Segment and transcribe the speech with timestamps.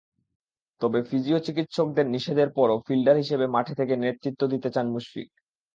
[0.81, 5.29] তবে ফিজিও-চিকিৎসকদের নিষেধের পরও ফিল্ডার হিসেবে মাঠে থেকে নেতৃত্ব দিতে চান মুশফিক।